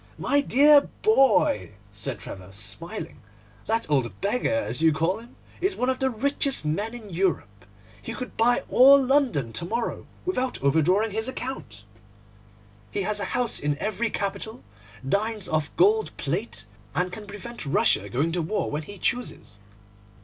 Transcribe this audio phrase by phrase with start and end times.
[0.17, 3.19] 'My dear boy,' said Trevor, smiling,
[3.67, 7.65] 'that old beggar, as you call him, is one of the richest men in Europe.
[8.01, 11.83] He could buy all London to morrow without overdrawing his account.
[12.89, 14.63] He has a house in every capital,
[15.07, 16.65] dines off gold plate,
[16.95, 19.59] and can prevent Russia going to war when he chooses.